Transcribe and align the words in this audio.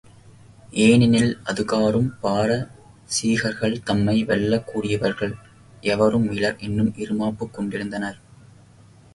ஏனெனில், 0.83 1.33
அதுகாறும் 1.43 2.07
பாரசீகர்கள் 2.23 3.83
தம்மை 3.83 4.23
வெல்லக் 4.23 4.67
கூடியவர்கள் 4.71 5.35
எவரும் 5.93 6.27
இலர் 6.31 6.57
என்னும் 6.59 6.91
இறுமாப்புக் 6.95 7.53
கொண்டிருந்தனர். 7.53 8.19